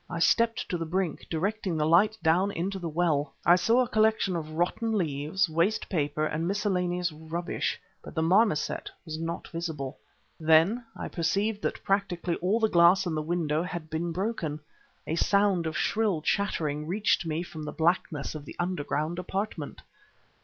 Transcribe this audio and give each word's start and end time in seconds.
I 0.09 0.17
stepped 0.17 0.67
to 0.69 0.79
the 0.79 0.85
brink, 0.87 1.27
directing 1.29 1.77
the 1.77 1.85
light 1.85 2.17
down 2.23 2.49
into 2.49 2.79
the 2.79 2.89
well. 2.89 3.35
I 3.45 3.55
saw 3.55 3.83
a 3.83 3.87
collection 3.87 4.35
of 4.35 4.53
rotten 4.53 4.93
leaves, 4.97 5.47
waste 5.47 5.89
paper, 5.89 6.25
and 6.25 6.47
miscellaneous 6.47 7.11
rubbish 7.11 7.79
but 8.03 8.15
the 8.15 8.23
marmoset 8.23 8.89
was 9.05 9.19
not 9.19 9.47
visible. 9.49 9.99
Then 10.39 10.83
I 10.97 11.07
perceived 11.07 11.61
that 11.61 11.83
practically 11.83 12.35
all 12.37 12.59
the 12.59 12.67
glass 12.67 13.05
in 13.05 13.13
the 13.13 13.21
window 13.21 13.61
had 13.61 13.91
been 13.91 14.11
broken. 14.11 14.59
A 15.05 15.13
sound 15.15 15.67
of 15.67 15.77
shrill 15.77 16.23
chattering 16.23 16.87
reached 16.87 17.27
me 17.27 17.43
from 17.43 17.61
the 17.63 17.71
blackness 17.71 18.33
of 18.33 18.43
the 18.43 18.55
underground 18.57 19.19
apartment. 19.19 19.83